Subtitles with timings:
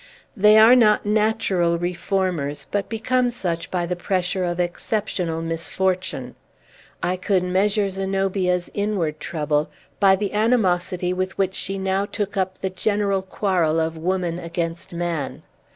[0.35, 6.33] They are not natural reformers, but become such by the pressure of exceptional misfortune.
[7.03, 9.69] I could measure Zenobia's inward trouble
[9.99, 14.91] by the animosity with which she now took up the general quarrel of woman against
[14.91, 15.43] man.